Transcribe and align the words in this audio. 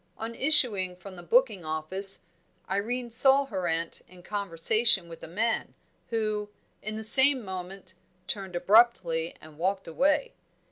On 0.17 0.33
issuing 0.33 0.95
from 0.95 1.15
the 1.15 1.21
booking 1.21 1.63
office, 1.63 2.21
Irene 2.67 3.11
saw 3.11 3.45
her 3.45 3.67
aunt 3.67 4.01
in 4.07 4.23
conversation 4.23 5.07
with 5.07 5.21
a 5.21 5.27
man, 5.27 5.75
who, 6.09 6.49
in 6.81 6.95
the 6.95 7.03
same 7.03 7.45
moment, 7.45 7.93
turned 8.25 8.55
abruptly 8.55 9.35
and 9.39 9.59
walked 9.59 9.87
away. 9.87 10.33